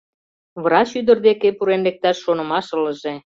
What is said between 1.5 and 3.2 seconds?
пурен лекташ шонымаш ылыже.